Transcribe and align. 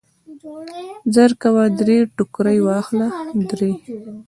زرکوه 1.15 1.63
درې 1.79 1.97
ټوکرۍ 2.15 2.57
واخله 2.67 3.07
درې. 3.49 3.71